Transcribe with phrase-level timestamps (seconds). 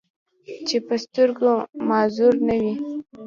[0.67, 1.53] چې پۀ سترګو
[1.87, 2.73] معذور نۀ وو،